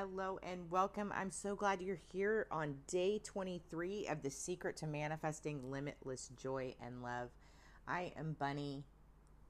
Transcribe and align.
hello, 0.00 0.38
and 0.42 0.70
welcome. 0.70 1.12
I'm 1.14 1.30
so 1.30 1.54
glad 1.54 1.82
you're 1.82 2.00
here 2.10 2.46
on 2.50 2.76
day 2.86 3.20
23 3.22 4.06
of 4.06 4.22
the 4.22 4.30
secret 4.30 4.78
to 4.78 4.86
manifesting 4.86 5.70
limitless 5.70 6.30
joy 6.38 6.74
and 6.82 7.02
love. 7.02 7.28
I 7.86 8.14
am 8.16 8.34
Bunny, 8.38 8.84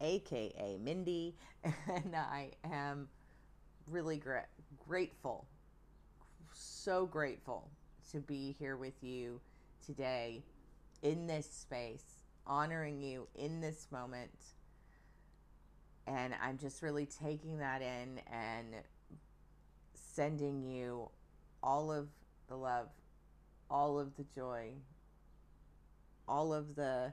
aka 0.00 0.76
Mindy, 0.82 1.36
and 1.62 2.16
I 2.16 2.50
am 2.64 3.08
really 3.86 4.16
gra- 4.16 4.48
grateful, 4.88 5.46
so 6.52 7.06
grateful 7.06 7.70
to 8.10 8.18
be 8.18 8.56
here 8.58 8.76
with 8.76 9.04
you 9.04 9.40
today 9.86 10.42
in 11.02 11.28
this 11.28 11.48
space, 11.48 12.24
honoring 12.44 13.00
you 13.00 13.28
in 13.36 13.60
this 13.60 13.86
moment. 13.92 14.34
And 16.08 16.34
I'm 16.42 16.58
just 16.58 16.82
really 16.82 17.06
taking 17.06 17.58
that 17.58 17.82
in 17.82 18.20
and 18.26 18.74
sending 20.14 20.62
you 20.62 21.08
all 21.62 21.92
of 21.92 22.08
the 22.48 22.56
love, 22.56 22.88
all 23.70 23.98
of 23.98 24.16
the 24.16 24.24
joy, 24.34 24.70
all 26.28 26.52
of 26.52 26.74
the 26.74 27.12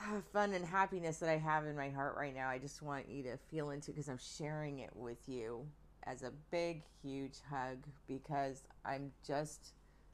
uh, 0.00 0.20
fun 0.32 0.52
and 0.52 0.64
happiness 0.64 1.18
that 1.18 1.28
I 1.28 1.38
have 1.38 1.66
in 1.66 1.76
my 1.76 1.90
heart 1.90 2.16
right 2.16 2.34
now. 2.34 2.48
I 2.48 2.58
just 2.58 2.82
want 2.82 3.08
you 3.08 3.22
to 3.24 3.36
feel 3.50 3.70
into 3.70 3.90
because 3.90 4.08
I'm 4.08 4.18
sharing 4.18 4.80
it 4.80 4.90
with 4.94 5.28
you 5.28 5.66
as 6.04 6.22
a 6.22 6.32
big, 6.50 6.82
huge 7.02 7.38
hug 7.50 7.78
because 8.06 8.64
I'm 8.84 9.12
just 9.26 9.72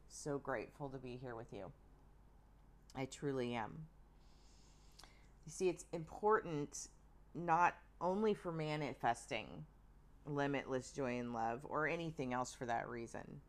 so 0.08 0.38
grateful 0.38 0.88
to 0.88 0.98
be 0.98 1.18
here 1.20 1.34
with 1.34 1.52
you. 1.52 1.70
I 2.96 3.06
truly 3.06 3.54
am. 3.54 3.72
You 5.46 5.52
see, 5.52 5.68
it's 5.68 5.84
important 5.92 6.88
not 7.34 7.74
only 8.00 8.34
for 8.34 8.52
manifesting 8.52 9.66
limitless 10.26 10.90
joy 10.90 11.18
and 11.18 11.32
love, 11.32 11.60
or 11.64 11.86
anything 11.86 12.32
else 12.32 12.52
for 12.52 12.66
that 12.66 12.88
reason. 12.88 13.40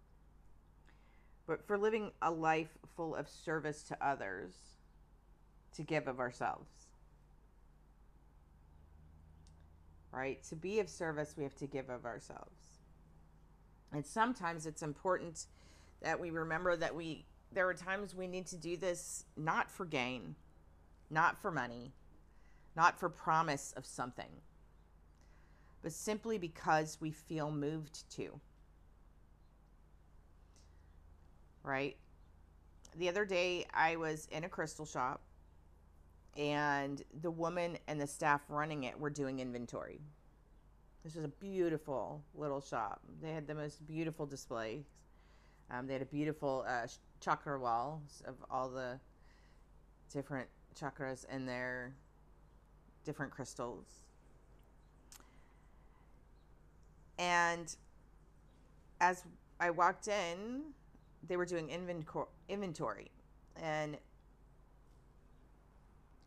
But 1.48 1.66
for 1.66 1.78
living 1.78 2.12
a 2.22 2.32
life 2.32 2.78
full 2.96 3.16
of 3.16 3.30
service 3.30 3.84
to 3.84 3.98
others, 4.06 4.54
to 5.76 5.84
give 5.84 6.08
of 6.08 6.20
ourselves. 6.20 6.70
Right? 10.12 10.42
To 10.50 10.56
be 10.56 10.80
of 10.80 10.90
service, 10.90 11.36
we 11.38 11.44
have 11.44 11.56
to 11.56 11.68
give 11.68 11.90
of 11.90 12.06
ourselves. 12.06 12.80
And 13.92 14.06
sometimes 14.06 14.66
it's 14.66 14.82
important 14.82 15.46
that 16.02 16.20
we 16.20 16.32
remember 16.32 16.76
that 16.76 16.96
we 16.96 17.26
there 17.52 17.70
are 17.70 17.74
times 17.74 18.14
we 18.14 18.28
need 18.28 18.48
to 18.48 18.58
do 18.58 18.76
this 18.76 19.24
not 19.38 19.72
for 19.72 19.86
gain, 19.86 20.36
not 21.10 21.42
for 21.42 21.52
money, 21.52 21.94
not 22.76 23.00
for 23.00 23.08
promise 23.08 23.74
of 23.78 23.86
something 23.86 24.30
but 25.86 25.94
simply 25.94 26.40
because 26.40 26.98
we 27.00 27.12
feel 27.12 27.52
moved 27.52 28.10
to. 28.10 28.42
Right? 31.62 31.96
The 32.96 33.08
other 33.08 33.24
day, 33.24 33.68
I 33.72 33.96
was 33.96 34.28
in 34.32 34.46
a 34.46 34.50
crystal 34.50 34.88
shop, 34.88 35.22
and 36.36 37.04
the 37.22 37.30
woman 37.30 37.78
and 37.88 38.02
the 38.02 38.08
staff 38.08 38.42
running 38.50 38.86
it 38.86 39.00
were 39.00 39.12
doing 39.12 39.38
inventory. 39.38 40.02
This 41.04 41.14
was 41.14 41.24
a 41.24 41.28
beautiful 41.28 42.24
little 42.34 42.62
shop. 42.62 43.02
They 43.22 43.34
had 43.34 43.46
the 43.46 43.54
most 43.54 43.86
beautiful 43.86 44.26
displays. 44.26 44.86
Um, 45.70 45.86
they 45.86 45.94
had 45.94 46.02
a 46.02 46.08
beautiful 46.08 46.66
uh, 46.68 46.88
chakra 47.22 47.60
wall 47.60 48.02
of 48.26 48.34
all 48.50 48.70
the 48.70 49.00
different 50.12 50.50
chakras 50.76 51.26
and 51.30 51.48
their 51.48 51.94
different 53.04 53.32
crystals 53.32 54.06
And 57.18 57.76
as 59.00 59.24
I 59.60 59.70
walked 59.70 60.08
in, 60.08 60.62
they 61.28 61.38
were 61.38 61.46
doing 61.46 61.70
inventory. 62.50 63.12
And 63.62 63.98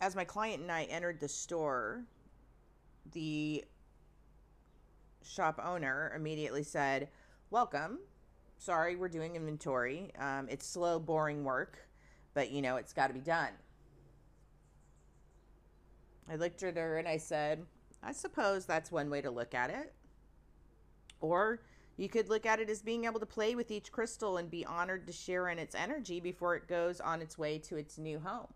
as 0.00 0.15
my 0.16 0.25
client 0.25 0.62
and 0.62 0.72
I 0.72 0.84
entered 0.84 1.21
the 1.21 1.28
store, 1.28 2.04
the 3.12 3.65
shop 5.22 5.60
owner 5.62 6.12
immediately 6.15 6.62
said, 6.62 7.09
Welcome. 7.50 7.99
Sorry, 8.59 8.97
we're 8.97 9.09
doing 9.09 9.37
inventory. 9.37 10.10
Um, 10.19 10.49
it's 10.50 10.66
slow, 10.66 10.99
boring 10.99 11.44
work, 11.44 11.78
but 12.34 12.50
you 12.50 12.60
know, 12.60 12.76
it's 12.76 12.93
got 12.93 13.06
to 13.06 13.15
be 13.15 13.20
done. 13.20 13.53
I 16.31 16.37
looked 16.37 16.62
at 16.62 16.76
her 16.76 16.99
and 16.99 17.09
I 17.09 17.16
said, 17.16 17.65
I 18.03 18.12
suppose 18.12 18.66
that's 18.66 18.93
one 18.93 19.09
way 19.10 19.20
to 19.22 19.31
look 19.31 19.55
at 19.55 19.70
it. 19.70 19.94
Or 21.21 21.61
you 21.97 22.09
could 22.09 22.29
look 22.29 22.47
at 22.47 22.61
it 22.61 22.71
as 22.71 22.81
being 22.81 23.05
able 23.05 23.21
to 23.21 23.27
play 23.27 23.55
with 23.56 23.71
each 23.71 23.91
crystal 23.91 24.37
and 24.37 24.49
be 24.49 24.65
honored 24.65 25.06
to 25.09 25.12
share 25.12 25.49
in 25.49 25.59
its 25.59 25.75
energy 25.75 26.21
before 26.21 26.55
it 26.55 26.69
goes 26.69 27.01
on 27.01 27.21
its 27.21 27.37
way 27.37 27.59
to 27.59 27.77
its 27.77 27.99
new 27.99 28.21
home. 28.21 28.47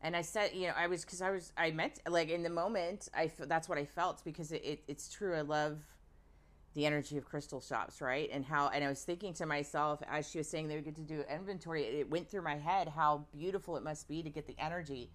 And 0.00 0.14
I 0.14 0.22
said, 0.22 0.52
you 0.54 0.68
know, 0.68 0.74
I 0.76 0.86
was 0.86 1.04
because 1.04 1.20
I 1.20 1.30
was 1.30 1.52
I 1.56 1.72
meant 1.72 1.98
like 2.08 2.28
in 2.30 2.44
the 2.44 2.50
moment 2.50 3.08
I 3.12 3.30
that's 3.36 3.68
what 3.68 3.78
I 3.78 3.84
felt 3.84 4.24
because 4.24 4.52
it, 4.52 4.64
it 4.64 4.84
it's 4.86 5.12
true. 5.12 5.34
I 5.34 5.40
love 5.40 5.78
the 6.74 6.86
energy 6.86 7.18
of 7.18 7.24
crystal 7.24 7.60
shops, 7.60 8.00
right? 8.00 8.30
And 8.32 8.44
how 8.44 8.68
and 8.68 8.84
I 8.84 8.88
was 8.88 9.02
thinking 9.02 9.34
to 9.34 9.46
myself 9.46 10.00
as 10.08 10.30
she 10.30 10.38
was 10.38 10.48
saying 10.48 10.68
they 10.68 10.80
get 10.80 10.94
to 10.94 11.00
do 11.00 11.24
inventory, 11.28 11.82
it 11.82 12.08
went 12.08 12.30
through 12.30 12.42
my 12.42 12.56
head 12.56 12.88
how 12.88 13.26
beautiful 13.36 13.76
it 13.76 13.82
must 13.82 14.06
be 14.06 14.22
to 14.22 14.30
get 14.30 14.46
the 14.46 14.54
energy, 14.60 15.10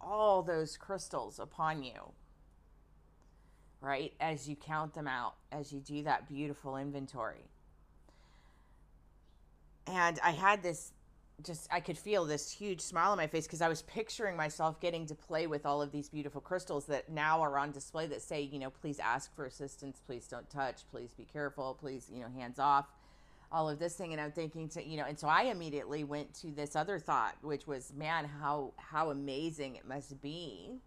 all 0.00 0.42
those 0.42 0.78
crystals 0.78 1.38
upon 1.38 1.82
you 1.82 2.14
right? 3.84 4.12
As 4.20 4.48
you 4.48 4.56
count 4.56 4.94
them 4.94 5.06
out, 5.06 5.34
as 5.52 5.72
you 5.72 5.80
do 5.80 6.02
that 6.04 6.28
beautiful 6.28 6.76
inventory. 6.76 7.44
And 9.86 10.18
I 10.24 10.30
had 10.30 10.62
this 10.62 10.92
just, 11.42 11.68
I 11.70 11.80
could 11.80 11.98
feel 11.98 12.24
this 12.24 12.50
huge 12.50 12.80
smile 12.80 13.10
on 13.10 13.18
my 13.18 13.26
face 13.26 13.46
because 13.46 13.60
I 13.60 13.68
was 13.68 13.82
picturing 13.82 14.36
myself 14.36 14.80
getting 14.80 15.04
to 15.06 15.14
play 15.14 15.46
with 15.46 15.66
all 15.66 15.82
of 15.82 15.92
these 15.92 16.08
beautiful 16.08 16.40
crystals 16.40 16.86
that 16.86 17.10
now 17.10 17.42
are 17.42 17.58
on 17.58 17.72
display 17.72 18.06
that 18.06 18.22
say, 18.22 18.40
you 18.40 18.58
know, 18.58 18.70
please 18.70 18.98
ask 18.98 19.34
for 19.34 19.44
assistance, 19.44 20.00
please 20.06 20.26
don't 20.26 20.48
touch, 20.48 20.82
please 20.90 21.12
be 21.12 21.24
careful, 21.24 21.76
please, 21.78 22.08
you 22.12 22.20
know, 22.20 22.28
hands 22.34 22.58
off 22.58 22.86
all 23.52 23.68
of 23.68 23.78
this 23.78 23.94
thing 23.94 24.10
and 24.10 24.20
i'm 24.20 24.32
thinking 24.32 24.68
to 24.68 24.84
you 24.84 24.96
know 24.96 25.04
and 25.04 25.16
so 25.16 25.28
i 25.28 25.42
immediately 25.42 26.02
went 26.02 26.34
to 26.34 26.48
this 26.48 26.74
other 26.74 26.98
thought 26.98 27.36
which 27.42 27.68
was 27.68 27.92
man 27.96 28.24
how 28.24 28.72
how 28.76 29.10
amazing 29.10 29.76
it 29.76 29.86
must 29.86 30.20
be 30.20 30.80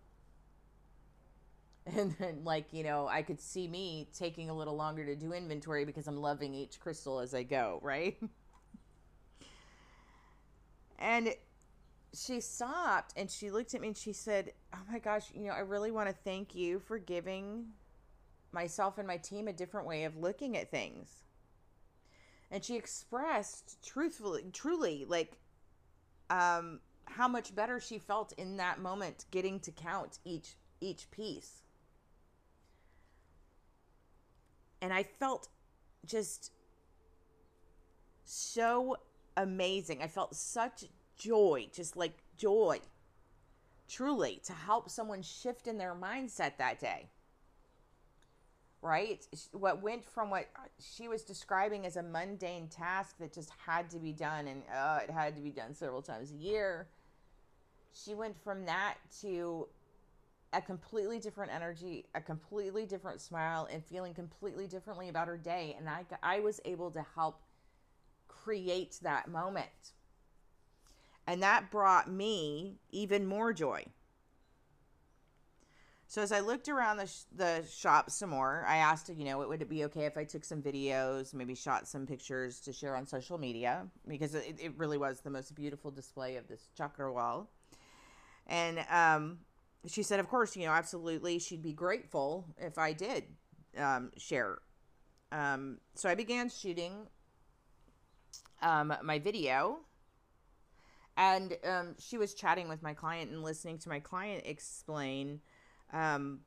and 1.96 2.16
then 2.20 2.42
like 2.44 2.66
you 2.72 2.84
know 2.84 3.08
i 3.08 3.22
could 3.22 3.40
see 3.40 3.68
me 3.68 4.10
taking 4.18 4.50
a 4.50 4.54
little 4.54 4.76
longer 4.76 5.06
to 5.06 5.16
do 5.16 5.32
inventory 5.34 5.86
because 5.86 6.08
i'm 6.08 6.18
loving 6.18 6.54
each 6.54 6.80
crystal 6.80 7.20
as 7.20 7.34
i 7.34 7.44
go 7.44 7.80
right? 7.82 8.18
And 11.00 11.36
she 12.12 12.40
stopped 12.42 13.14
and 13.16 13.30
she 13.30 13.52
looked 13.52 13.76
at 13.76 13.82
me 13.82 13.90
and 13.90 13.98
she 13.98 14.12
said 14.12 14.52
oh 14.74 14.80
my 14.92 14.98
gosh 14.98 15.26
you 15.32 15.46
know 15.46 15.52
i 15.52 15.60
really 15.60 15.92
want 15.92 16.10
to 16.10 16.16
thank 16.24 16.56
you 16.56 16.80
for 16.80 16.98
giving 16.98 17.68
myself 18.52 18.98
and 18.98 19.08
my 19.08 19.18
team 19.18 19.48
a 19.48 19.54
different 19.54 19.88
way 19.88 20.04
of 20.06 20.18
looking 20.18 20.58
at 20.58 20.72
things. 20.72 21.24
And 22.50 22.64
she 22.64 22.76
expressed 22.76 23.78
truthfully 23.86 24.46
truly 24.54 25.06
like 25.08 25.38
um 26.30 26.80
how 27.06 27.28
much 27.28 27.54
better 27.54 27.80
she 27.80 28.00
felt 28.00 28.34
in 28.34 28.58
that 28.58 28.80
moment 28.80 29.26
getting 29.32 29.60
to 29.62 29.72
count 29.72 30.20
each 30.26 30.56
each 30.82 31.12
piece 31.12 31.67
and 34.82 34.94
I 34.94 35.04
felt 35.04 35.50
just 36.06 36.52
so 38.24 38.98
amazing. 39.36 40.02
I 40.02 40.08
felt 40.08 40.36
such 40.36 40.86
joy, 41.18 41.68
just 41.74 41.96
like 41.96 42.18
joy, 42.38 42.80
truly, 43.90 44.42
to 44.46 44.54
help 44.54 44.90
someone 44.90 45.22
shift 45.22 45.68
in 45.68 45.78
their 45.78 45.96
mindset 45.96 46.58
that 46.58 46.80
day. 46.80 47.08
Right? 48.82 49.26
What 49.52 49.82
went 49.82 50.06
from 50.06 50.30
what 50.30 50.48
she 50.80 51.08
was 51.08 51.24
describing 51.24 51.86
as 51.86 51.98
a 51.98 52.04
mundane 52.04 52.68
task 52.68 53.18
that 53.20 53.34
just 53.34 53.50
had 53.66 53.90
to 53.90 53.98
be 53.98 54.14
done, 54.14 54.48
and 54.48 54.62
uh, 54.74 55.00
it 55.04 55.10
had 55.10 55.36
to 55.36 55.42
be 55.42 55.50
done 55.50 55.74
several 55.74 56.02
times 56.02 56.32
a 56.32 56.36
year. 56.36 56.88
She 57.94 58.14
went 58.14 58.38
from 58.44 58.66
that 58.66 58.96
to 59.22 59.68
a 60.54 60.62
completely 60.62 61.20
different 61.20 61.54
energy, 61.54 62.06
a 62.16 62.22
completely 62.22 62.86
different 62.86 63.22
smile, 63.22 63.68
and 63.72 63.84
feeling 63.86 64.14
completely 64.14 64.68
differently 64.68 65.10
about 65.10 65.28
her 65.28 65.38
day. 65.38 65.76
And 65.78 65.90
I, 65.90 66.06
I 66.24 66.40
was 66.40 66.62
able 66.66 66.92
to 66.92 67.06
help 67.16 67.42
create 68.28 69.00
that 69.02 69.28
moment. 69.28 69.94
And 71.26 71.44
that 71.44 71.70
brought 71.70 72.10
me 72.10 72.80
even 72.92 73.28
more 73.28 73.52
joy. 73.52 73.86
So 76.10 76.22
as 76.22 76.32
I 76.32 76.40
looked 76.40 76.70
around 76.70 76.98
the, 76.98 77.08
sh- 77.08 77.26
the 77.36 77.66
shop 77.70 78.10
some 78.10 78.30
more, 78.30 78.64
I 78.66 78.78
asked, 78.78 79.10
you 79.10 79.26
know, 79.26 79.46
would 79.46 79.62
it 79.62 79.68
be 79.70 79.84
okay 79.86 80.06
if 80.06 80.18
I 80.18 80.24
took 80.24 80.46
some 80.46 80.62
videos, 80.62 81.34
maybe 81.34 81.54
shot 81.54 81.86
some 81.86 82.08
pictures 82.08 82.62
to 82.62 82.72
share 82.72 82.96
on 82.96 83.06
social 83.06 83.38
media? 83.38 83.86
Because 84.08 84.34
it, 84.34 84.56
it 84.58 84.72
really 84.78 84.98
was 84.98 85.20
the 85.20 85.30
most 85.30 85.54
beautiful 85.54 85.92
display 85.92 86.38
of 86.38 86.48
this 86.48 86.70
chakra 86.78 87.12
wall. 87.12 87.50
And 88.48 88.80
um, 88.90 89.40
she 89.86 90.04
said, 90.04 90.20
of 90.20 90.28
course, 90.28 90.56
you 90.56 90.66
know, 90.66 90.72
absolutely, 90.72 91.40
she'd 91.40 91.62
be 91.62 91.74
grateful 91.74 92.46
if 92.58 92.78
I 92.78 92.94
did 92.94 93.26
um, 93.78 94.12
share. 94.18 94.60
Um, 95.32 95.80
so 95.94 96.10
I 96.10 96.16
began 96.16 96.50
shooting 96.50 97.08
um, 98.62 98.94
my 99.04 99.20
video, 99.20 99.80
and 101.16 101.56
um, 101.64 101.96
she 102.00 102.18
was 102.18 102.34
chatting 102.34 102.70
with 102.70 102.82
my 102.82 102.94
client 102.94 103.32
and 103.32 103.44
listening 103.44 103.78
to 103.80 103.90
my 103.90 104.00
client 104.00 104.44
explain 104.46 105.42
um, 105.94 106.40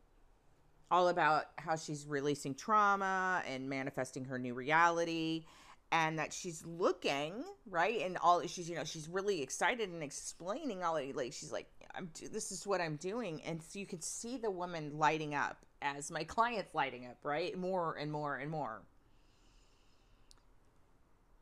all 0.90 1.08
about 1.08 1.44
how 1.56 1.76
she's 1.76 2.06
releasing 2.06 2.54
trauma 2.54 3.42
and 3.46 3.68
manifesting 3.68 4.24
her 4.24 4.38
new 4.38 4.54
reality 4.54 5.44
and 5.92 6.18
that 6.18 6.32
she's 6.32 6.64
looking 6.64 7.44
right 7.68 8.00
and 8.02 8.16
all 8.18 8.44
she's 8.46 8.68
you 8.68 8.76
know 8.76 8.84
she's 8.84 9.08
really 9.08 9.42
excited 9.42 9.88
and 9.88 10.02
explaining 10.02 10.82
all 10.84 11.00
like 11.14 11.32
she's 11.32 11.52
like 11.52 11.66
i'm 11.94 12.10
this 12.32 12.52
is 12.52 12.66
what 12.66 12.80
i'm 12.80 12.96
doing. 12.96 13.42
And 13.42 13.62
so 13.62 13.78
you 13.78 13.86
can 13.86 14.00
see 14.00 14.36
the 14.36 14.50
woman 14.50 14.98
lighting 14.98 15.34
up 15.34 15.64
as 15.82 16.10
my 16.10 16.24
client's 16.24 16.74
lighting 16.74 17.06
up 17.06 17.16
right? 17.22 17.56
More 17.56 17.96
and 17.96 18.10
more 18.10 18.36
and 18.36 18.50
more. 18.50 18.82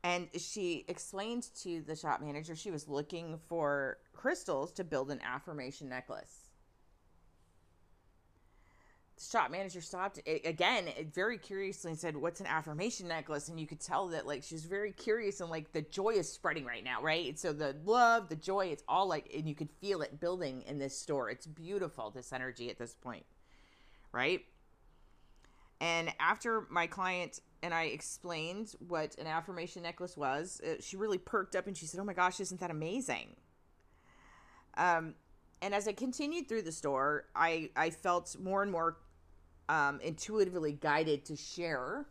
And 0.04 0.28
she 0.38 0.84
explained 0.88 1.48
to 1.62 1.82
the 1.82 1.96
shop 1.96 2.20
manager 2.20 2.54
she 2.54 2.70
was 2.70 2.88
looking 2.88 3.38
for 3.48 3.98
crystals 4.12 4.72
to 4.72 4.84
build 4.84 5.10
an 5.10 5.20
affirmation 5.22 5.88
necklace 5.88 6.47
shop 9.20 9.50
manager 9.50 9.80
stopped 9.80 10.20
again 10.26 10.88
very 11.12 11.38
curiously 11.38 11.90
and 11.90 11.98
said 11.98 12.16
what's 12.16 12.40
an 12.40 12.46
affirmation 12.46 13.08
necklace? 13.08 13.48
And 13.48 13.58
you 13.58 13.66
could 13.66 13.80
tell 13.80 14.08
that 14.08 14.26
like 14.26 14.42
she's 14.42 14.64
very 14.64 14.92
curious 14.92 15.40
and 15.40 15.50
like 15.50 15.72
the 15.72 15.82
joy 15.82 16.10
is 16.10 16.30
spreading 16.30 16.64
right 16.64 16.84
now 16.84 17.02
right? 17.02 17.38
So 17.38 17.52
the 17.52 17.76
love 17.84 18.28
the 18.28 18.36
joy 18.36 18.66
it's 18.66 18.84
all 18.88 19.06
like 19.06 19.30
and 19.34 19.48
you 19.48 19.54
could 19.54 19.70
feel 19.80 20.02
it 20.02 20.20
building 20.20 20.62
in 20.66 20.78
this 20.78 20.98
store. 20.98 21.30
It's 21.30 21.46
beautiful 21.46 22.10
this 22.10 22.32
energy 22.32 22.70
at 22.70 22.78
this 22.78 22.94
point 22.94 23.24
right? 24.12 24.44
And 25.80 26.12
after 26.18 26.66
my 26.70 26.86
client 26.86 27.40
and 27.62 27.72
I 27.72 27.84
explained 27.84 28.74
what 28.86 29.16
an 29.18 29.26
affirmation 29.26 29.82
necklace 29.82 30.16
was, 30.16 30.60
uh, 30.60 30.74
she 30.80 30.96
really 30.96 31.18
perked 31.18 31.54
up 31.54 31.66
and 31.66 31.76
she 31.76 31.86
said, 31.86 32.00
"Oh 32.00 32.04
my 32.04 32.14
gosh, 32.14 32.40
isn't 32.40 32.60
that 32.60 32.70
amazing?" 32.70 33.36
Um, 34.76 35.14
and 35.60 35.74
as 35.74 35.88
I 35.88 35.92
continued 35.92 36.48
through 36.48 36.62
the 36.62 36.72
store, 36.72 37.26
I 37.34 37.70
I 37.76 37.90
felt 37.90 38.36
more 38.38 38.62
and 38.62 38.70
more 38.70 38.96
um, 39.68 40.00
intuitively 40.00 40.72
guided 40.72 41.24
to 41.26 41.36
share 41.36 42.06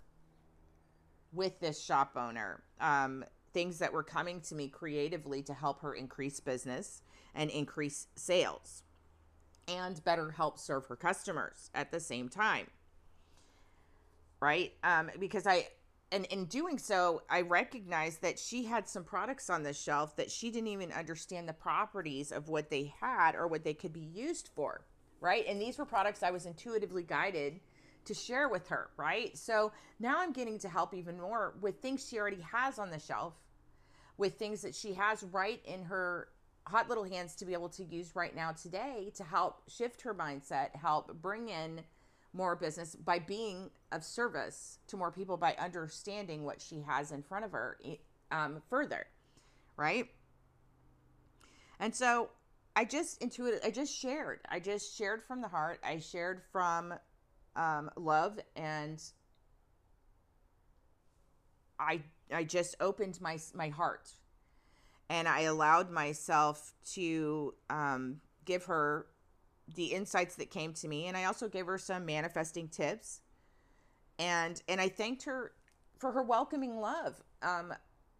with 1.33 1.59
this 1.59 1.81
shop 1.81 2.11
owner 2.15 2.63
um, 2.79 3.23
things 3.53 3.79
that 3.79 3.91
were 3.91 4.03
coming 4.03 4.41
to 4.41 4.55
me 4.55 4.67
creatively 4.67 5.41
to 5.41 5.53
help 5.53 5.81
her 5.81 5.93
increase 5.93 6.39
business 6.39 7.01
and 7.35 7.49
increase 7.49 8.07
sales 8.15 8.83
and 9.67 10.03
better 10.03 10.31
help 10.31 10.57
serve 10.57 10.85
her 10.85 10.95
customers 10.95 11.69
at 11.73 11.91
the 11.91 11.99
same 11.99 12.29
time 12.29 12.67
right? 14.39 14.73
Um, 14.83 15.09
because 15.19 15.47
i 15.47 15.67
and 16.11 16.25
in 16.25 16.45
doing 16.45 16.77
so 16.77 17.21
i 17.29 17.41
recognized 17.41 18.21
that 18.21 18.39
she 18.39 18.63
had 18.63 18.87
some 18.87 19.03
products 19.03 19.49
on 19.49 19.63
the 19.63 19.73
shelf 19.73 20.15
that 20.15 20.31
she 20.31 20.49
didn't 20.49 20.67
even 20.67 20.91
understand 20.91 21.49
the 21.49 21.53
properties 21.53 22.31
of 22.31 22.47
what 22.47 22.69
they 22.69 22.93
had 23.01 23.35
or 23.35 23.47
what 23.47 23.63
they 23.63 23.73
could 23.73 23.91
be 23.91 23.99
used 23.99 24.49
for 24.55 24.85
right? 25.21 25.45
And 25.47 25.61
these 25.61 25.77
were 25.77 25.85
products 25.85 26.23
I 26.23 26.31
was 26.31 26.45
intuitively 26.45 27.03
guided 27.03 27.59
to 28.05 28.13
share 28.13 28.47
with 28.47 28.67
her, 28.69 28.89
right? 28.97 29.37
So 29.37 29.71
now 29.99 30.15
I'm 30.19 30.31
getting 30.31 30.59
to 30.59 30.69
help 30.69 30.93
even 30.93 31.19
more 31.19 31.55
with 31.61 31.81
things 31.81 32.07
she 32.07 32.19
already 32.19 32.41
has 32.41 32.79
on 32.79 32.89
the 32.89 32.99
shelf, 32.99 33.33
with 34.17 34.35
things 34.35 34.61
that 34.61 34.73
she 34.73 34.93
has 34.93 35.23
right 35.23 35.61
in 35.65 35.83
her 35.83 36.29
hot 36.67 36.89
little 36.89 37.03
hands 37.03 37.35
to 37.35 37.45
be 37.45 37.53
able 37.53 37.69
to 37.69 37.83
use 37.83 38.15
right 38.15 38.35
now 38.35 38.51
today 38.51 39.11
to 39.15 39.23
help 39.23 39.61
shift 39.69 40.01
her 40.01 40.13
mindset, 40.13 40.75
help 40.75 41.13
bring 41.21 41.49
in 41.49 41.81
more 42.33 42.55
business 42.55 42.95
by 42.95 43.19
being 43.19 43.69
of 43.91 44.03
service 44.03 44.79
to 44.87 44.97
more 44.97 45.11
people 45.11 45.37
by 45.37 45.55
understanding 45.59 46.43
what 46.43 46.61
she 46.61 46.81
has 46.81 47.11
in 47.11 47.23
front 47.23 47.45
of 47.45 47.51
her 47.51 47.77
um, 48.31 48.61
further, 48.69 49.07
right? 49.75 50.09
And 51.79 51.95
so 51.95 52.29
I 52.77 52.85
just 52.85 53.23
intuited. 53.23 53.61
I 53.65 53.71
just 53.71 53.91
shared. 53.91 54.41
I 54.47 54.59
just 54.59 54.95
shared 54.95 55.23
from 55.23 55.41
the 55.41 55.47
heart. 55.47 55.79
I 55.83 55.97
shared 55.97 56.43
from 56.51 56.93
um, 57.55 57.89
love, 57.95 58.39
and 58.55 59.01
I 61.79 62.01
I 62.31 62.43
just 62.43 62.75
opened 62.79 63.19
my 63.19 63.39
my 63.55 63.69
heart, 63.69 64.11
and 65.09 65.27
I 65.27 65.41
allowed 65.41 65.89
myself 65.89 66.75
to 66.93 67.55
um, 67.71 68.21
give 68.45 68.65
her 68.65 69.07
the 69.73 69.85
insights 69.85 70.35
that 70.35 70.51
came 70.51 70.73
to 70.73 70.87
me, 70.87 71.07
and 71.07 71.17
I 71.17 71.23
also 71.23 71.49
gave 71.49 71.65
her 71.65 71.79
some 71.79 72.05
manifesting 72.05 72.67
tips, 72.67 73.21
and 74.19 74.61
and 74.67 74.79
I 74.79 74.89
thanked 74.89 75.23
her 75.23 75.53
for 75.97 76.11
her 76.11 76.21
welcoming 76.21 76.77
love 76.77 77.23
um, 77.41 77.73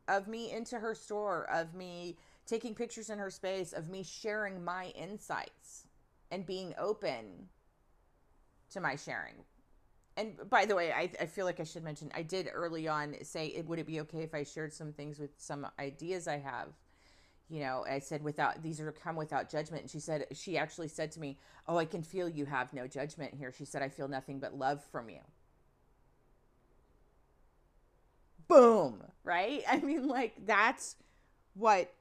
of 0.07 0.27
me 0.27 0.51
into 0.51 0.80
her 0.80 0.95
store, 0.95 1.48
of 1.51 1.74
me 1.74 2.18
taking 2.45 2.74
pictures 2.74 3.09
in 3.09 3.19
her 3.19 3.30
space 3.30 3.74
of 3.74 3.89
me 3.89 4.04
sharing 4.04 4.63
my 4.63 4.88
insights 4.95 5.88
and 6.31 6.45
being 6.45 6.74
open 6.77 7.50
to 8.71 8.80
my 8.80 8.95
sharing. 8.95 9.36
And 10.15 10.50
by 10.50 10.65
the 10.65 10.75
way, 10.75 10.92
I, 10.92 11.12
I 11.21 11.25
feel 11.27 11.45
like 11.45 11.59
I 11.59 11.63
should 11.63 11.83
mention 11.83 12.12
I 12.15 12.24
did 12.24 12.50
early 12.51 12.88
on 12.88 13.15
say, 13.21 13.48
it, 13.48 13.68
would 13.68 13.80
it 13.80 13.86
be 13.86 14.00
okay 14.01 14.21
if 14.21 14.33
I 14.33 14.44
shared 14.44 14.74
some 14.74 14.92
things 14.92 15.19
with 15.19 15.30
some 15.38 15.68
ideas 15.77 16.27
I 16.27 16.39
have? 16.39 16.69
You 17.50 17.62
know, 17.62 17.86
I 17.89 18.00
said 18.00 18.24
without 18.24 18.62
these 18.63 18.81
are 18.81 18.92
come 18.92 19.15
without 19.15 19.50
judgment. 19.50 19.83
And 19.83 19.92
she 19.92 20.00
said 20.00 20.25
she 20.33 20.57
actually 20.57 20.89
said 20.89 21.12
to 21.13 21.19
me, 21.21 21.38
"Oh, 21.65 21.77
I 21.77 21.86
can 21.86 22.03
feel 22.03 22.27
you 22.27 22.45
have 22.45 22.74
no 22.74 22.88
judgment 22.88 23.36
here." 23.36 23.53
She 23.53 23.63
said, 23.63 23.81
"I 23.81 23.88
feel 23.88 24.10
nothing 24.10 24.39
but 24.39 24.53
love 24.53 24.83
from 24.92 25.10
you." 25.10 25.21
Boom, 28.50 29.01
right? 29.27 29.63
I 29.69 29.79
mean, 29.79 30.07
like 30.07 30.33
that's 30.45 30.95
what 31.53 31.94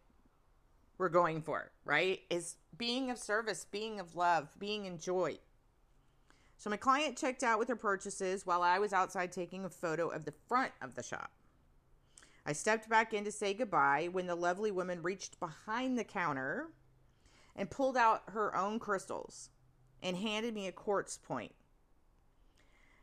we're 0.97 1.11
going 1.11 1.43
for, 1.43 1.71
right? 1.85 2.21
Is 2.31 2.57
being 2.79 3.11
of 3.11 3.19
service, 3.19 3.67
being 3.71 4.01
of 4.01 4.17
love, 4.17 4.49
being 4.59 4.87
in 4.87 4.99
joy. 4.99 5.39
So 6.57 6.71
my 6.71 6.79
client 6.79 7.19
checked 7.19 7.43
out 7.43 7.59
with 7.59 7.69
her 7.69 7.77
purchases 7.77 8.47
while 8.47 8.63
I 8.63 8.79
was 8.79 8.95
outside 8.95 9.31
taking 9.31 9.65
a 9.65 9.71
photo 9.71 10.09
of 10.09 10.25
the 10.25 10.33
front 10.49 10.73
of 10.81 10.95
the 10.95 11.03
shop. 11.03 11.31
I 12.47 12.53
stepped 12.53 12.89
back 12.89 13.13
in 13.13 13.25
to 13.25 13.33
say 13.33 13.53
goodbye 13.53 14.09
when 14.11 14.27
the 14.27 14.35
lovely 14.35 14.71
woman 14.71 15.03
reached 15.03 15.39
behind 15.41 15.99
the 15.99 16.05
counter 16.05 16.69
and 17.57 17.69
pulled 17.69 17.97
out 17.97 18.23
her 18.29 18.57
own 18.57 18.79
crystals 18.79 19.51
and 20.03 20.17
handed 20.17 20.55
me 20.55 20.67
a 20.67 20.73
quartz 20.73 21.19
point. 21.19 21.53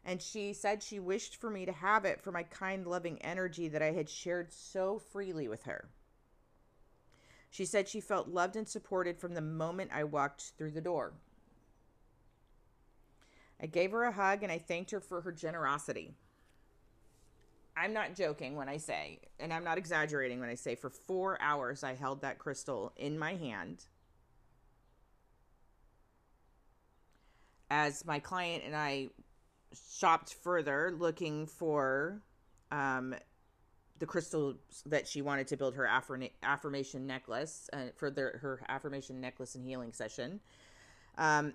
And 0.06 0.22
she 0.22 0.54
said 0.54 0.84
she 0.84 1.00
wished 1.00 1.40
for 1.40 1.50
me 1.50 1.66
to 1.66 1.72
have 1.72 2.04
it 2.06 2.22
for 2.22 2.32
my 2.32 2.44
kind, 2.44 2.86
loving 2.86 3.22
energy 3.22 3.70
that 3.70 3.82
I 3.82 3.92
had 3.92 4.10
shared 4.10 4.52
so 4.52 5.00
freely 5.00 5.48
with 5.48 5.64
her. 5.64 5.90
She 7.50 7.66
said 7.66 7.88
she 7.88 8.02
felt 8.02 8.28
loved 8.28 8.56
and 8.56 8.68
supported 8.68 9.18
from 9.18 9.34
the 9.34 9.42
moment 9.42 9.92
I 9.94 10.04
walked 10.04 10.54
through 10.58 10.72
the 10.72 10.82
door. 10.82 11.14
I 13.62 13.68
gave 13.68 13.92
her 13.92 14.04
a 14.04 14.12
hug 14.12 14.44
and 14.44 14.52
I 14.52 14.58
thanked 14.58 14.92
her 14.92 15.00
for 15.00 15.22
her 15.22 15.32
generosity. 15.32 16.16
I'm 17.78 17.94
not 17.94 18.16
joking 18.16 18.56
when 18.56 18.70
I 18.70 18.78
say, 18.78 19.20
and 19.40 19.54
I'm 19.54 19.64
not 19.64 19.78
exaggerating 19.78 20.40
when 20.40 20.50
I 20.50 20.56
say, 20.56 20.76
for 20.76 20.90
four 20.90 21.42
hours 21.42 21.84
I 21.84 21.94
held 21.94 22.22
that 22.22 22.40
crystal 22.40 22.92
in 22.98 23.18
my 23.18 23.36
hand 23.36 23.86
as 27.70 28.06
my 28.06 28.20
client 28.20 28.64
and 28.66 28.76
I 28.76 29.10
shopped 29.74 30.36
further 30.44 30.94
looking 30.98 31.46
for 31.48 32.22
um, 32.72 33.16
the 34.00 34.06
crystals 34.06 34.56
that 34.86 35.08
she 35.08 35.22
wanted 35.22 35.48
to 35.48 35.58
build 35.58 35.76
her 35.76 35.88
affirmation 36.44 37.08
necklace 37.08 37.70
uh, 37.74 37.86
for 37.96 38.12
her 38.12 38.62
affirmation 38.68 39.22
necklace 39.22 39.56
and 39.56 39.66
healing 39.66 39.94
session. 39.94 40.40
Um, 41.18 41.54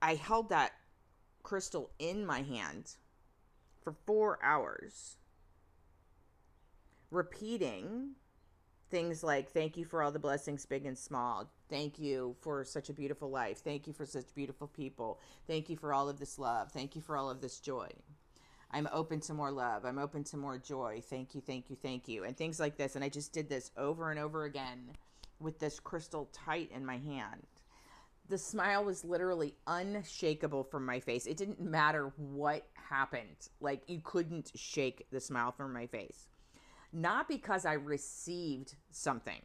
I 0.00 0.14
held 0.14 0.48
that 0.48 0.72
crystal 1.42 1.90
in 1.98 2.26
my 2.26 2.42
hand 2.42 2.96
for 3.82 3.94
four 4.06 4.38
hours, 4.42 5.16
repeating 7.10 8.16
things 8.90 9.22
like, 9.22 9.50
Thank 9.50 9.76
you 9.76 9.84
for 9.84 10.02
all 10.02 10.10
the 10.10 10.18
blessings, 10.18 10.66
big 10.66 10.86
and 10.86 10.98
small. 10.98 11.50
Thank 11.74 11.98
you 11.98 12.36
for 12.40 12.64
such 12.64 12.88
a 12.88 12.92
beautiful 12.92 13.30
life. 13.30 13.58
Thank 13.58 13.88
you 13.88 13.92
for 13.92 14.06
such 14.06 14.32
beautiful 14.32 14.68
people. 14.68 15.18
Thank 15.48 15.68
you 15.68 15.76
for 15.76 15.92
all 15.92 16.08
of 16.08 16.20
this 16.20 16.38
love. 16.38 16.70
Thank 16.70 16.94
you 16.94 17.02
for 17.02 17.16
all 17.16 17.28
of 17.28 17.40
this 17.40 17.58
joy. 17.58 17.88
I'm 18.70 18.88
open 18.92 19.18
to 19.22 19.34
more 19.34 19.50
love. 19.50 19.84
I'm 19.84 19.98
open 19.98 20.22
to 20.22 20.36
more 20.36 20.56
joy. 20.56 21.02
Thank 21.04 21.34
you, 21.34 21.40
thank 21.40 21.70
you, 21.70 21.76
thank 21.82 22.06
you. 22.06 22.22
And 22.22 22.36
things 22.36 22.60
like 22.60 22.76
this. 22.76 22.94
And 22.94 23.02
I 23.02 23.08
just 23.08 23.32
did 23.32 23.48
this 23.48 23.72
over 23.76 24.12
and 24.12 24.20
over 24.20 24.44
again 24.44 24.92
with 25.40 25.58
this 25.58 25.80
crystal 25.80 26.30
tight 26.32 26.70
in 26.72 26.86
my 26.86 26.98
hand. 26.98 27.48
The 28.28 28.38
smile 28.38 28.84
was 28.84 29.04
literally 29.04 29.56
unshakable 29.66 30.62
from 30.62 30.86
my 30.86 31.00
face. 31.00 31.26
It 31.26 31.36
didn't 31.36 31.60
matter 31.60 32.12
what 32.16 32.68
happened. 32.74 33.48
Like, 33.60 33.82
you 33.88 34.00
couldn't 34.04 34.52
shake 34.54 35.08
the 35.10 35.20
smile 35.20 35.50
from 35.50 35.72
my 35.72 35.88
face. 35.88 36.28
Not 36.92 37.26
because 37.26 37.66
I 37.66 37.72
received 37.72 38.76
something, 38.92 39.42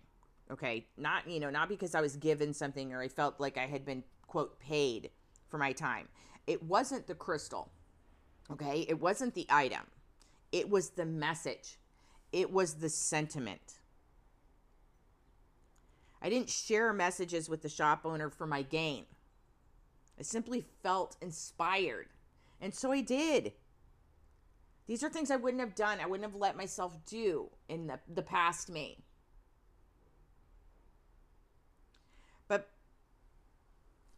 okay? 0.51 0.87
Not, 0.97 1.29
you 1.29 1.39
know, 1.39 1.49
not 1.49 1.69
because 1.69 1.95
I 1.95 2.01
was 2.01 2.15
given 2.15 2.53
something 2.53 2.93
or 2.93 3.01
I 3.01 3.07
felt 3.07 3.39
like 3.39 3.57
I 3.57 3.65
had 3.65 3.85
been, 3.85 4.03
quote, 4.27 4.59
paid 4.59 5.09
for 5.47 5.57
my 5.57 5.71
time. 5.71 6.07
It 6.47 6.63
wasn't 6.63 7.07
the 7.07 7.15
crystal 7.15 7.71
Okay, 8.51 8.85
it 8.89 8.99
wasn't 8.99 9.35
the 9.35 9.45
item, 9.49 9.85
it 10.51 10.69
was 10.69 10.91
the 10.91 11.05
message, 11.05 11.77
it 12.31 12.51
was 12.51 12.75
the 12.75 12.89
sentiment. 12.89 13.75
I 16.21 16.29
didn't 16.29 16.49
share 16.49 16.91
messages 16.91 17.47
with 17.47 17.61
the 17.61 17.69
shop 17.69 18.01
owner 18.03 18.29
for 18.29 18.45
my 18.45 18.61
gain. 18.63 19.05
I 20.19 20.23
simply 20.23 20.65
felt 20.83 21.15
inspired. 21.21 22.07
And 22.59 22.73
so 22.73 22.91
I 22.91 22.99
did. 22.99 23.53
These 24.85 25.01
are 25.01 25.09
things 25.09 25.31
I 25.31 25.37
wouldn't 25.37 25.61
have 25.61 25.75
done. 25.75 25.99
I 26.01 26.07
wouldn't 26.07 26.29
have 26.29 26.37
let 26.37 26.57
myself 26.57 26.97
do 27.05 27.49
in 27.69 27.87
the, 27.87 27.99
the 28.13 28.21
past 28.21 28.69
me. 28.69 28.97
But 32.49 32.67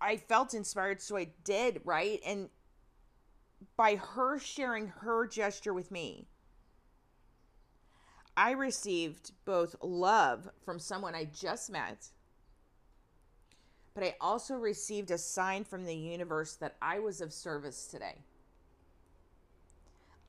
I 0.01 0.17
felt 0.17 0.55
inspired, 0.55 0.99
so 0.99 1.15
I 1.15 1.27
did, 1.43 1.81
right? 1.85 2.19
And 2.25 2.49
by 3.77 3.95
her 3.95 4.39
sharing 4.39 4.87
her 4.87 5.27
gesture 5.27 5.73
with 5.73 5.91
me, 5.91 6.27
I 8.35 8.51
received 8.51 9.31
both 9.45 9.75
love 9.81 10.49
from 10.65 10.79
someone 10.79 11.13
I 11.13 11.25
just 11.25 11.69
met, 11.69 12.07
but 13.93 14.03
I 14.03 14.15
also 14.19 14.55
received 14.55 15.11
a 15.11 15.17
sign 15.17 15.63
from 15.63 15.85
the 15.85 15.95
universe 15.95 16.55
that 16.55 16.77
I 16.81 16.99
was 16.99 17.21
of 17.21 17.31
service 17.31 17.85
today. 17.85 18.15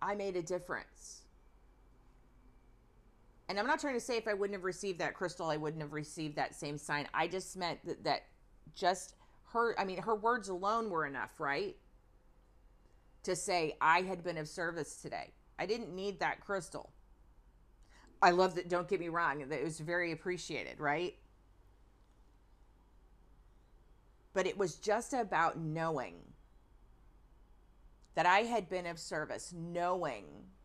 I 0.02 0.14
made 0.14 0.36
a 0.36 0.42
difference. 0.42 1.22
And 3.48 3.58
I'm 3.58 3.66
not 3.66 3.80
trying 3.80 3.94
to 3.94 4.00
say 4.00 4.16
if 4.16 4.26
I 4.26 4.34
wouldn't 4.34 4.56
have 4.56 4.64
received 4.64 4.98
that 4.98 5.14
crystal, 5.14 5.48
I 5.48 5.56
wouldn't 5.56 5.82
have 5.82 5.92
received 5.92 6.36
that 6.36 6.54
same 6.54 6.76
sign. 6.76 7.06
I 7.14 7.28
just 7.28 7.56
meant 7.56 7.84
that, 7.86 8.04
that 8.04 8.22
just 8.74 9.14
her, 9.52 9.78
I 9.78 9.84
mean, 9.84 10.02
her 10.02 10.14
words 10.14 10.48
alone 10.48 10.90
were 10.90 11.06
enough, 11.06 11.38
right? 11.38 11.76
To 13.24 13.36
say 13.36 13.76
I 13.80 14.02
had 14.02 14.24
been 14.24 14.38
of 14.38 14.48
service 14.48 14.96
today. 14.96 15.32
I 15.58 15.66
didn't 15.66 15.94
need 15.94 16.20
that 16.20 16.40
crystal. 16.40 16.92
I 18.20 18.30
love 18.30 18.54
that. 18.54 18.68
Don't 18.68 18.88
get 18.88 19.00
me 19.00 19.08
wrong. 19.08 19.48
That 19.48 19.60
it 19.60 19.64
was 19.64 19.80
very 19.80 20.12
appreciated, 20.12 20.78
right? 20.78 21.14
But 24.32 24.46
it 24.46 24.56
was 24.56 24.76
just 24.76 25.12
about 25.12 25.58
knowing 25.58 26.14
that 28.14 28.26
I 28.26 28.40
had 28.40 28.68
been 28.68 28.86
of 28.86 28.98
service, 28.98 29.52
knowing 29.56 30.24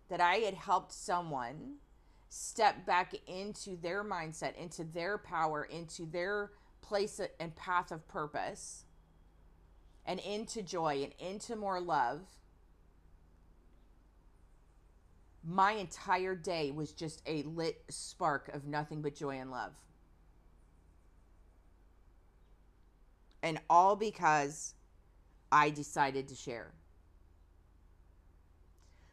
that 0.10 0.22
I 0.22 0.36
had 0.36 0.54
helped 0.54 0.94
someone 0.94 1.76
step 2.30 2.86
back 2.86 3.14
into 3.28 3.78
their 3.78 4.04
mindset, 4.04 4.56
into 4.56 4.84
their 4.84 5.18
power, 5.18 5.64
into 5.64 6.06
their 6.06 6.52
place 6.88 7.20
and 7.40 7.56
path 7.56 7.92
of 7.92 8.08
purpose, 8.08 8.86
and 10.06 10.20
into 10.22 10.62
joy 10.62 11.04
and 11.04 11.14
into 11.20 11.56
more 11.56 11.82
love 11.82 12.22
my 15.48 15.72
entire 15.74 16.36
day 16.36 16.72
was 16.72 16.92
just 16.92 17.22
a 17.26 17.42
lit 17.44 17.82
spark 17.90 18.50
of 18.54 18.66
nothing 18.66 19.02
but 19.02 19.16
joy 19.16 19.38
and 19.38 19.50
love. 19.50 19.72
And 23.42 23.60
all 23.70 23.96
because 23.96 24.74
I 25.50 25.70
decided 25.70 26.28
to 26.28 26.36
share. 26.36 26.74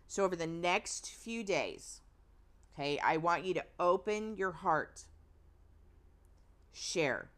So, 0.09 0.25
over 0.25 0.35
the 0.35 0.47
next 0.47 1.09
few 1.09 1.45
days, 1.45 2.01
okay, 2.75 2.99
I 2.99 3.19
want 3.19 3.45
you 3.45 3.55
to 3.55 3.65
open 3.79 4.37
your 4.37 4.53
heart, 4.53 5.05
share. 6.73 7.31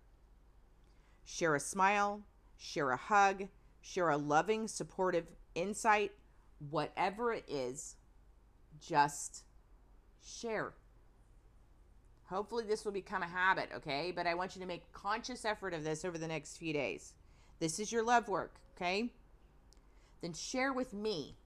Share 1.26 1.56
a 1.56 1.60
smile, 1.60 2.22
share 2.56 2.92
a 2.92 2.96
hug, 2.96 3.48
share 3.82 4.08
a 4.08 4.16
loving, 4.16 4.68
supportive 4.68 5.26
insight, 5.54 6.12
whatever 6.70 7.32
it 7.32 7.44
is 7.48 7.96
just 8.80 9.44
share. 10.24 10.72
Hopefully, 12.26 12.64
this 12.66 12.84
will 12.84 12.92
become 12.92 13.22
a 13.22 13.28
habit, 13.28 13.68
okay? 13.74 14.12
But 14.14 14.26
I 14.26 14.34
want 14.34 14.56
you 14.56 14.62
to 14.62 14.68
make 14.68 14.92
conscious 14.92 15.44
effort 15.44 15.74
of 15.74 15.84
this 15.84 16.04
over 16.04 16.16
the 16.16 16.26
next 16.26 16.56
few 16.56 16.72
days. 16.72 17.12
This 17.58 17.78
is 17.78 17.92
your 17.92 18.02
love 18.02 18.28
work, 18.28 18.54
okay? 18.76 19.12
Then 20.22 20.32
share 20.32 20.72
with 20.72 20.92
me 20.92 21.36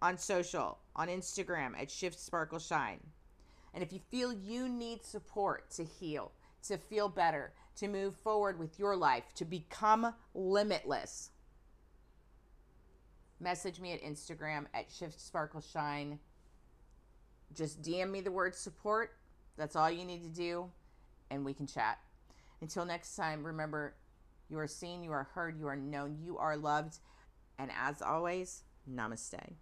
on 0.00 0.18
social, 0.18 0.78
on 0.96 1.08
Instagram 1.08 1.80
at 1.80 1.90
Shift 1.90 2.18
Sparkle 2.18 2.58
Shine. 2.58 3.00
And 3.72 3.82
if 3.82 3.92
you 3.92 4.00
feel 4.10 4.32
you 4.32 4.68
need 4.68 5.04
support 5.04 5.70
to 5.72 5.84
heal, 5.84 6.32
to 6.68 6.78
feel 6.78 7.08
better, 7.08 7.52
to 7.76 7.88
move 7.88 8.14
forward 8.16 8.58
with 8.58 8.78
your 8.78 8.96
life, 8.96 9.24
to 9.34 9.44
become 9.44 10.14
limitless, 10.34 11.30
message 13.40 13.80
me 13.80 13.92
at 13.92 14.02
Instagram 14.02 14.66
at 14.74 14.90
Shift 14.90 15.20
Sparkle 15.20 15.60
Shine 15.60 16.18
just 17.54 17.82
DM 17.82 18.10
me 18.10 18.20
the 18.20 18.32
word 18.32 18.54
support. 18.54 19.12
That's 19.56 19.76
all 19.76 19.90
you 19.90 20.04
need 20.04 20.22
to 20.24 20.28
do, 20.28 20.70
and 21.30 21.44
we 21.44 21.54
can 21.54 21.66
chat. 21.66 21.98
Until 22.60 22.84
next 22.84 23.14
time, 23.14 23.44
remember 23.44 23.94
you 24.48 24.58
are 24.58 24.66
seen, 24.66 25.02
you 25.04 25.12
are 25.12 25.28
heard, 25.34 25.58
you 25.58 25.66
are 25.68 25.76
known, 25.76 26.18
you 26.20 26.38
are 26.38 26.56
loved. 26.56 26.98
And 27.58 27.70
as 27.80 28.02
always, 28.02 28.64
namaste. 28.90 29.54